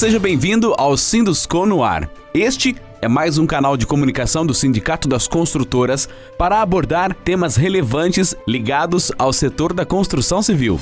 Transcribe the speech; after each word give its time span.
Seja 0.00 0.18
bem-vindo 0.18 0.74
ao 0.78 0.96
Sinduscon 0.96 1.66
no 1.66 1.84
Ar. 1.84 2.08
Este 2.32 2.74
é 3.02 3.06
mais 3.06 3.36
um 3.36 3.46
canal 3.46 3.76
de 3.76 3.86
comunicação 3.86 4.46
do 4.46 4.54
Sindicato 4.54 5.06
das 5.06 5.28
Construtoras 5.28 6.08
para 6.38 6.62
abordar 6.62 7.12
temas 7.12 7.54
relevantes 7.54 8.34
ligados 8.48 9.12
ao 9.18 9.30
setor 9.30 9.74
da 9.74 9.84
construção 9.84 10.40
civil. 10.40 10.80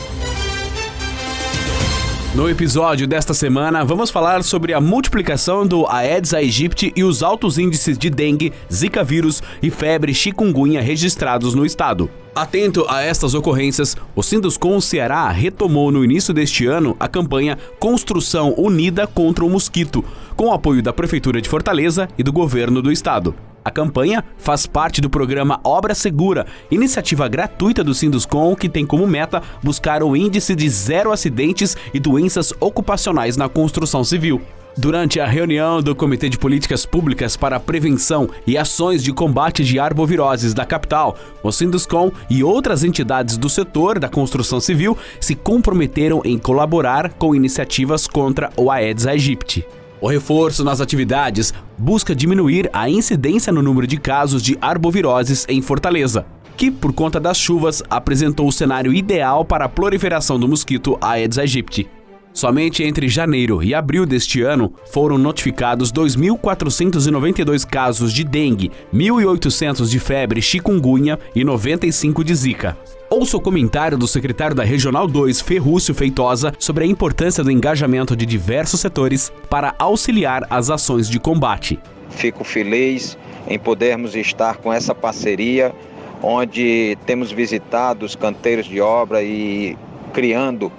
No 2.33 2.49
episódio 2.49 3.09
desta 3.09 3.35
semana, 3.35 3.85
vamos 3.85 4.09
falar 4.09 4.45
sobre 4.45 4.73
a 4.73 4.81
multiplicação 4.81 5.67
do 5.67 5.85
Aedes 5.89 6.33
aegypti 6.33 6.93
e 6.95 7.03
os 7.03 7.21
altos 7.21 7.59
índices 7.59 7.99
de 7.99 8.09
dengue, 8.09 8.53
zika 8.73 9.03
vírus 9.03 9.43
e 9.61 9.69
febre 9.69 10.15
chikungunya 10.15 10.81
registrados 10.81 11.57
no 11.57 11.67
estado. 11.67 12.09
Atento 12.39 12.87
a 12.89 13.03
estas 13.03 13.35
ocorrências, 13.35 13.97
o 14.15 14.23
Sinduscom 14.23 14.81
Ceará 14.81 15.29
retomou 15.29 15.91
no 15.91 16.05
início 16.05 16.33
deste 16.33 16.67
ano 16.67 16.97
a 17.01 17.09
campanha 17.09 17.59
Construção 17.81 18.55
Unida 18.57 19.09
contra 19.09 19.45
o 19.45 19.51
Mosquito, 19.51 20.05
com 20.37 20.45
o 20.45 20.53
apoio 20.53 20.81
da 20.81 20.93
Prefeitura 20.93 21.43
de 21.43 21.49
Fortaleza 21.49 22.09
e 22.17 22.23
do 22.23 22.33
governo 22.33 22.81
do 22.81 22.93
estado. 22.93 23.35
A 23.65 23.73
campanha 23.73 24.25
faz 24.37 24.69
parte 24.69 25.01
do 25.01 25.11
programa 25.11 25.59
Obra 25.65 25.97
Segura, 25.97 26.47
iniciativa 26.71 27.27
gratuita 27.27 27.83
do 27.83 27.93
Sinduscom 27.93 28.55
que 28.55 28.69
tem 28.69 28.87
como 28.87 29.05
meta 29.05 29.43
buscar 29.61 30.01
o 30.01 30.15
índice 30.15 30.55
de 30.55 30.71
zero 30.71 31.11
acidentes 31.11 31.77
e 31.93 31.99
doenças 31.99 32.53
ocupacionais 32.61 33.37
na 33.37 33.49
construção 33.49 34.05
civil. 34.05 34.41
Durante 34.79 35.19
a 35.19 35.27
reunião 35.27 35.83
do 35.83 35.93
Comitê 35.93 36.29
de 36.29 36.39
Políticas 36.39 36.87
Públicas 36.87 37.37
para 37.37 37.57
a 37.57 37.61
Prevenção 37.61 38.31
e 38.47 38.57
Ações 38.57 39.03
de 39.03 39.13
Combate 39.13 39.65
de 39.65 39.77
Arboviroses 39.77 40.55
da 40.55 40.65
capital, 40.65 41.19
o 41.43 41.51
Sinduscom 41.51 42.13
e 42.31 42.45
outras 42.45 42.85
entidades 42.85 43.37
do 43.37 43.51
setor 43.51 43.99
da 43.99 44.09
construção 44.09 44.61
civil 44.61 44.97
se 45.19 45.35
comprometeram 45.35 46.23
em 46.25 46.39
colaborar 46.39 47.13
com 47.15 47.35
iniciativas 47.35 48.07
contra 48.07 48.53
o 48.57 48.71
Aedes 48.71 49.05
aegypti. 49.05 49.67
O 50.01 50.07
reforço 50.07 50.63
nas 50.63 50.81
atividades 50.81 51.53
busca 51.77 52.15
diminuir 52.15 52.71
a 52.73 52.89
incidência 52.89 53.53
no 53.53 53.61
número 53.61 53.85
de 53.85 53.97
casos 53.97 54.41
de 54.41 54.57
arboviroses 54.61 55.45
em 55.49 55.61
Fortaleza, 55.61 56.25
que, 56.57 56.71
por 56.71 56.93
conta 56.93 57.19
das 57.19 57.37
chuvas, 57.37 57.83
apresentou 57.91 58.47
o 58.47 58.53
cenário 58.53 58.95
ideal 58.95 59.45
para 59.45 59.65
a 59.65 59.69
proliferação 59.69 60.39
do 60.39 60.47
mosquito 60.47 60.97
Aedes 61.01 61.37
aegypti. 61.37 61.98
Somente 62.39 62.85
entre 62.85 63.09
janeiro 63.09 63.65
e 63.65 63.75
abril 63.75 64.07
deste 64.07 64.43
ano 64.43 64.73
foram 64.93 65.19
notificados 65.19 65.91
2.492 65.91 67.67
casos 67.67 68.13
de 68.13 68.23
dengue, 68.23 68.71
1.800 68.95 69.89
de 69.91 69.99
febre 69.99 70.41
chikungunya 70.41 71.19
e 71.35 71.43
95 71.43 72.23
de 72.23 72.33
zika. 72.37 72.79
Ouça 73.11 73.37
o 73.37 73.41
comentário 73.41 73.99
do 73.99 74.07
secretário 74.07 74.55
da 74.55 74.63
Regional 74.63 75.09
2, 75.09 75.41
Ferrúcio 75.41 75.93
Feitosa, 75.93 76.53
sobre 76.61 76.85
a 76.85 76.87
importância 76.87 77.43
do 77.43 77.51
engajamento 77.51 78.15
de 78.15 78.25
diversos 78.25 78.79
setores 78.79 79.33
para 79.51 79.75
auxiliar 79.77 80.47
as 80.49 80.71
ações 80.71 81.11
de 81.11 81.19
combate. 81.19 81.77
Fico 82.09 82.45
feliz 82.45 83.19
em 83.49 83.59
podermos 83.59 84.15
estar 84.15 84.59
com 84.59 84.73
essa 84.73 84.95
parceria, 84.95 85.75
onde 86.23 86.97
temos 87.05 87.33
visitado 87.33 88.07
os 88.07 88.15
canteiros 88.15 88.67
de 88.67 88.81
obra 88.81 89.25
e 89.25 89.77
criando 90.13 90.71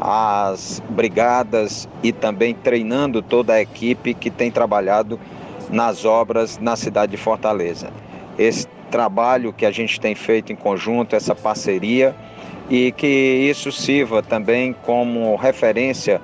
as 0.00 0.82
brigadas 0.90 1.88
e 2.02 2.12
também 2.12 2.54
treinando 2.54 3.22
toda 3.22 3.54
a 3.54 3.60
equipe 3.60 4.14
que 4.14 4.30
tem 4.30 4.50
trabalhado 4.50 5.18
nas 5.70 6.04
obras 6.04 6.58
na 6.58 6.76
cidade 6.76 7.12
de 7.12 7.18
Fortaleza. 7.18 7.90
Esse 8.38 8.66
trabalho 8.90 9.52
que 9.52 9.64
a 9.64 9.70
gente 9.70 10.00
tem 10.00 10.14
feito 10.14 10.52
em 10.52 10.56
conjunto, 10.56 11.16
essa 11.16 11.34
parceria, 11.34 12.14
e 12.68 12.92
que 12.92 13.06
isso 13.06 13.72
sirva 13.72 14.22
também 14.22 14.74
como 14.82 15.34
referência 15.36 16.20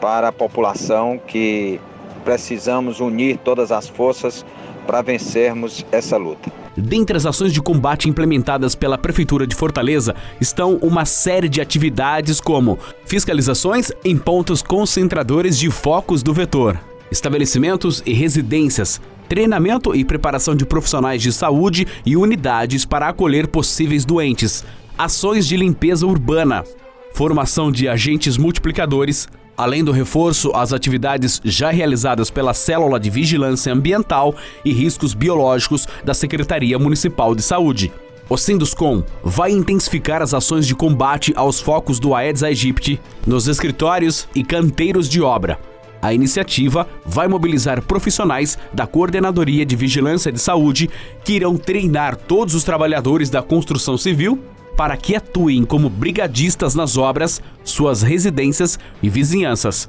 para 0.00 0.28
a 0.28 0.32
população 0.32 1.18
que 1.26 1.80
precisamos 2.24 3.00
unir 3.00 3.38
todas 3.38 3.72
as 3.72 3.88
forças 3.88 4.44
para 4.86 5.02
vencermos 5.02 5.84
essa 5.90 6.16
luta. 6.16 6.59
Dentre 6.76 7.16
as 7.16 7.26
ações 7.26 7.52
de 7.52 7.60
combate 7.60 8.08
implementadas 8.08 8.74
pela 8.74 8.96
Prefeitura 8.96 9.46
de 9.46 9.54
Fortaleza 9.54 10.14
estão 10.40 10.76
uma 10.76 11.04
série 11.04 11.48
de 11.48 11.60
atividades 11.60 12.40
como 12.40 12.78
fiscalizações 13.04 13.90
em 14.04 14.16
pontos 14.16 14.62
concentradores 14.62 15.58
de 15.58 15.70
focos 15.70 16.22
do 16.22 16.32
vetor, 16.32 16.78
estabelecimentos 17.10 18.02
e 18.06 18.12
residências, 18.12 19.00
treinamento 19.28 19.94
e 19.94 20.04
preparação 20.04 20.54
de 20.54 20.64
profissionais 20.64 21.22
de 21.22 21.32
saúde 21.32 21.86
e 22.06 22.16
unidades 22.16 22.84
para 22.84 23.08
acolher 23.08 23.48
possíveis 23.48 24.04
doentes, 24.04 24.64
ações 24.96 25.46
de 25.46 25.56
limpeza 25.56 26.06
urbana, 26.06 26.64
formação 27.12 27.70
de 27.70 27.88
agentes 27.88 28.36
multiplicadores, 28.36 29.28
além 29.60 29.84
do 29.84 29.92
reforço 29.92 30.50
às 30.54 30.72
atividades 30.72 31.38
já 31.44 31.70
realizadas 31.70 32.30
pela 32.30 32.54
Célula 32.54 32.98
de 32.98 33.10
Vigilância 33.10 33.70
Ambiental 33.70 34.34
e 34.64 34.72
Riscos 34.72 35.12
Biológicos 35.12 35.86
da 36.02 36.14
Secretaria 36.14 36.78
Municipal 36.78 37.34
de 37.34 37.42
Saúde. 37.42 37.92
O 38.26 38.38
Sinduscom 38.38 39.02
vai 39.22 39.50
intensificar 39.50 40.22
as 40.22 40.32
ações 40.32 40.66
de 40.66 40.74
combate 40.74 41.34
aos 41.36 41.60
focos 41.60 42.00
do 42.00 42.14
Aedes 42.14 42.42
aegypti 42.42 42.98
nos 43.26 43.48
escritórios 43.48 44.26
e 44.34 44.42
canteiros 44.42 45.06
de 45.06 45.20
obra, 45.20 45.58
a 46.02 46.14
iniciativa 46.14 46.88
vai 47.04 47.28
mobilizar 47.28 47.82
profissionais 47.82 48.56
da 48.72 48.86
Coordenadoria 48.86 49.66
de 49.66 49.76
Vigilância 49.76 50.32
de 50.32 50.38
Saúde 50.38 50.88
que 51.22 51.34
irão 51.34 51.58
treinar 51.58 52.16
todos 52.16 52.54
os 52.54 52.64
trabalhadores 52.64 53.28
da 53.28 53.42
construção 53.42 53.98
civil 53.98 54.42
para 54.76 54.96
que 54.96 55.14
atuem 55.14 55.64
como 55.64 55.90
brigadistas 55.90 56.74
nas 56.74 56.96
obras, 56.96 57.40
suas 57.64 58.02
residências 58.02 58.78
e 59.02 59.08
vizinhanças. 59.08 59.88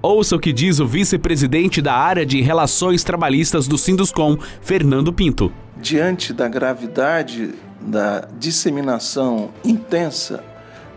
Ouça 0.00 0.36
o 0.36 0.38
que 0.38 0.52
diz 0.52 0.78
o 0.78 0.86
vice-presidente 0.86 1.82
da 1.82 1.92
área 1.92 2.24
de 2.24 2.40
Relações 2.40 3.02
Trabalhistas 3.02 3.66
do 3.66 3.76
Sinduscom, 3.76 4.38
Fernando 4.62 5.12
Pinto. 5.12 5.52
Diante 5.76 6.32
da 6.32 6.46
gravidade 6.46 7.54
da 7.80 8.28
disseminação 8.38 9.50
intensa 9.64 10.44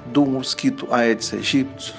do 0.06 0.26
mosquito 0.26 0.88
Aedes 0.92 1.34
aegypti, 1.34 1.96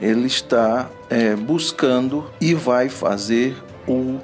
ele 0.00 0.26
está 0.26 0.88
é, 1.08 1.34
buscando 1.34 2.24
e 2.40 2.54
vai 2.54 2.88
fazer 2.88 3.56
o 3.86 4.18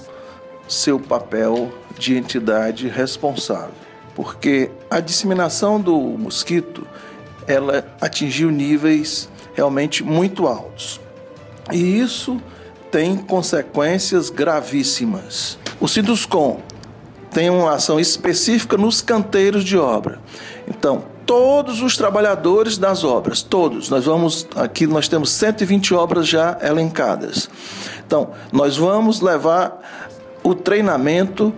seu 0.68 1.00
papel 1.00 1.72
de 1.98 2.16
entidade 2.16 2.88
responsável, 2.88 3.74
porque 4.20 4.70
a 4.90 5.00
disseminação 5.00 5.80
do 5.80 5.98
mosquito 5.98 6.86
ela 7.46 7.86
atingiu 7.98 8.50
níveis 8.50 9.30
realmente 9.54 10.04
muito 10.04 10.46
altos 10.46 11.00
e 11.72 11.98
isso 11.98 12.38
tem 12.90 13.16
consequências 13.16 14.28
gravíssimas. 14.28 15.58
O 15.80 15.88
Sinduscom 15.88 16.60
tem 17.30 17.48
uma 17.48 17.72
ação 17.72 17.98
específica 17.98 18.76
nos 18.76 19.00
canteiros 19.00 19.64
de 19.64 19.78
obra. 19.78 20.18
Então, 20.68 21.04
todos 21.24 21.80
os 21.80 21.96
trabalhadores 21.96 22.76
das 22.76 23.04
obras, 23.04 23.40
todos. 23.40 23.88
Nós 23.88 24.04
vamos 24.04 24.46
aqui 24.54 24.86
nós 24.86 25.08
temos 25.08 25.30
120 25.30 25.94
obras 25.94 26.28
já 26.28 26.58
elencadas. 26.60 27.48
Então, 28.06 28.32
nós 28.52 28.76
vamos 28.76 29.22
levar 29.22 29.80
o 30.50 30.54
treinamento 30.54 31.52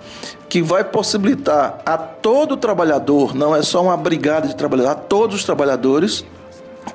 que 0.48 0.62
vai 0.62 0.84
possibilitar 0.84 1.80
a 1.84 1.96
todo 1.96 2.56
trabalhador, 2.56 3.34
não 3.34 3.56
é 3.56 3.62
só 3.62 3.82
uma 3.82 3.96
brigada 3.96 4.46
de 4.46 4.54
trabalhadores, 4.54 4.98
a 4.98 5.00
todos 5.00 5.36
os 5.36 5.44
trabalhadores 5.44 6.24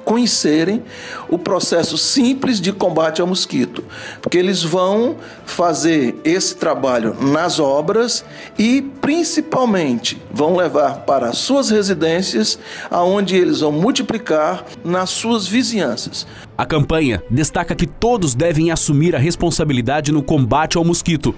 conhecerem 0.03 0.83
o 1.29 1.37
processo 1.37 1.97
simples 1.97 2.59
de 2.59 2.71
combate 2.71 3.21
ao 3.21 3.27
mosquito, 3.27 3.83
porque 4.21 4.37
eles 4.37 4.63
vão 4.63 5.15
fazer 5.45 6.15
esse 6.23 6.55
trabalho 6.55 7.15
nas 7.19 7.59
obras 7.59 8.23
e 8.57 8.81
principalmente 9.01 10.21
vão 10.31 10.55
levar 10.55 10.99
para 10.99 11.33
suas 11.33 11.69
residências, 11.69 12.59
aonde 12.89 13.35
eles 13.35 13.61
vão 13.61 13.71
multiplicar 13.71 14.65
nas 14.83 15.09
suas 15.09 15.47
vizinhanças. 15.47 16.27
A 16.57 16.65
campanha 16.65 17.23
destaca 17.29 17.75
que 17.75 17.87
todos 17.87 18.33
devem 18.33 18.71
assumir 18.71 19.15
a 19.15 19.19
responsabilidade 19.19 20.11
no 20.11 20.23
combate 20.23 20.77
ao 20.77 20.83
mosquito, 20.83 21.33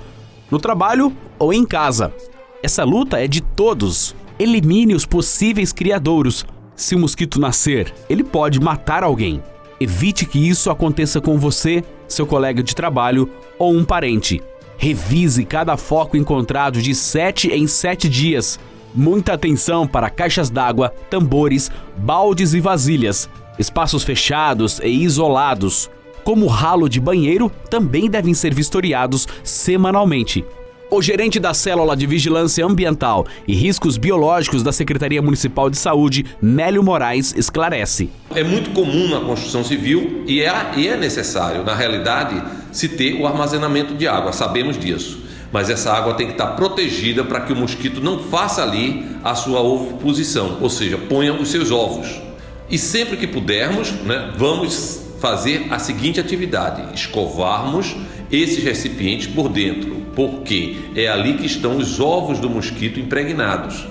no 0.49 0.59
trabalho 0.59 1.15
ou 1.37 1.53
em 1.53 1.65
casa. 1.65 2.13
Essa 2.61 2.83
luta 2.83 3.23
é 3.23 3.27
de 3.27 3.41
todos. 3.41 4.15
Elimine 4.37 4.95
os 4.95 5.05
possíveis 5.05 5.71
criadouros 5.71 6.45
se 6.79 6.95
o 6.95 6.99
mosquito 6.99 7.41
nascer, 7.41 7.93
ele 8.09 8.23
pode 8.23 8.57
matar 8.57 9.03
alguém. 9.03 9.43
Evite 9.81 10.25
que 10.25 10.39
isso 10.39 10.71
aconteça 10.71 11.19
com 11.19 11.37
você, 11.37 11.83
seu 12.07 12.25
colega 12.25 12.63
de 12.63 12.73
trabalho 12.73 13.29
ou 13.57 13.73
um 13.73 13.83
parente. 13.83 14.41
Revise 14.77 15.43
cada 15.43 15.75
foco 15.75 16.15
encontrado 16.15 16.81
de 16.81 16.95
7 16.95 17.49
em 17.49 17.67
7 17.67 18.07
dias. 18.07 18.57
Muita 18.95 19.33
atenção 19.33 19.85
para 19.85 20.09
caixas 20.09 20.49
d'água, 20.49 20.93
tambores, 21.09 21.69
baldes 21.97 22.53
e 22.53 22.61
vasilhas. 22.61 23.29
Espaços 23.59 24.05
fechados 24.05 24.79
e 24.79 24.87
isolados, 24.87 25.89
como 26.23 26.47
ralo 26.47 26.89
de 26.89 26.99
banheiro, 26.99 27.51
também 27.69 28.09
devem 28.09 28.33
ser 28.33 28.53
vistoriados 28.53 29.27
semanalmente. 29.43 30.45
O 30.91 31.03
gerente 31.03 31.39
da 31.39 31.53
Célula 31.53 31.95
de 31.95 32.07
Vigilância 32.07 32.65
Ambiental 32.65 33.27
e 33.47 33.53
Riscos 33.53 33.95
Biológicos 33.95 34.63
da 34.63 34.71
Secretaria 34.71 35.21
Municipal 35.21 35.69
de 35.69 35.77
Saúde, 35.77 36.25
Nélio 36.41 36.81
Moraes, 36.81 37.31
esclarece. 37.37 38.09
É 38.33 38.43
muito 38.43 38.71
comum 38.71 39.07
na 39.07 39.19
construção 39.19 39.63
civil 39.63 40.23
e 40.25 40.41
é, 40.41 40.51
e 40.75 40.87
é 40.87 40.97
necessário, 40.97 41.63
na 41.63 41.75
realidade, 41.75 42.41
se 42.71 42.89
ter 42.89 43.21
o 43.21 43.27
armazenamento 43.27 43.93
de 43.93 44.07
água, 44.07 44.33
sabemos 44.33 44.79
disso. 44.79 45.19
Mas 45.51 45.69
essa 45.69 45.93
água 45.93 46.15
tem 46.15 46.25
que 46.25 46.33
estar 46.33 46.55
protegida 46.55 47.23
para 47.23 47.41
que 47.41 47.53
o 47.53 47.55
mosquito 47.55 48.01
não 48.01 48.17
faça 48.23 48.63
ali 48.63 49.05
a 49.23 49.35
sua 49.35 49.61
oviposição, 49.61 50.57
ou 50.59 50.71
seja, 50.71 50.97
ponha 50.97 51.33
os 51.33 51.49
seus 51.49 51.69
ovos. 51.69 52.19
E 52.67 52.79
sempre 52.79 53.15
que 53.15 53.27
pudermos, 53.27 53.91
né, 53.91 54.33
vamos 54.37 55.01
fazer 55.19 55.67
a 55.69 55.79
seguinte 55.79 56.19
atividade: 56.19 56.93
escovarmos 56.93 57.95
esses 58.31 58.63
recipientes 58.63 59.27
por 59.27 59.49
dentro, 59.49 59.95
porque 60.15 60.77
é 60.95 61.07
ali 61.07 61.33
que 61.33 61.45
estão 61.45 61.77
os 61.77 61.99
ovos 61.99 62.39
do 62.39 62.49
mosquito 62.49 62.99
impregnados. 62.99 63.87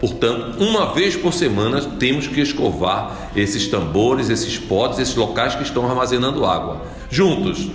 Portanto, 0.00 0.60
uma 0.62 0.92
vez 0.92 1.14
por 1.14 1.32
semana 1.32 1.80
temos 1.80 2.26
que 2.26 2.40
escovar 2.40 3.30
esses 3.36 3.68
tambores, 3.68 4.30
esses 4.30 4.58
potes, 4.58 4.98
esses 4.98 5.14
locais 5.14 5.54
que 5.54 5.62
estão 5.62 5.88
armazenando 5.88 6.44
água. 6.44 6.82
Juntos, 7.08 7.70